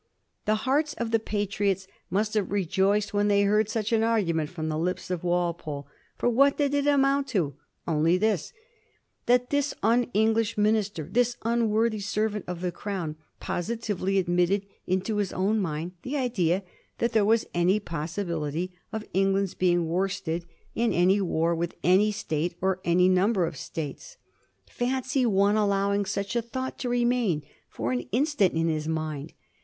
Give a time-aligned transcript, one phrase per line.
[0.45, 4.67] The hearts of the Patriots must have rejoiced when they heard such an argument from
[4.67, 5.85] the lips of Walpole.
[6.17, 7.53] For what did it amount to?
[7.87, 8.51] Only this—
[9.27, 15.31] that this un English Minister, this unworthy servant of the crown, positively admitted into his
[15.31, 16.63] own mind the idea
[16.97, 22.15] that there was any possibility of England's being worsted in any war with 156 A
[22.35, 22.81] HISTORY OF THE FOUR GEORGES.
[22.81, 22.89] cu.
[22.89, 22.89] xxxi.
[22.89, 24.17] any state or any number of states!
[24.67, 28.87] Fancy any one al lowing sach a thought to remain for an instant in bis
[28.87, 29.33] mind!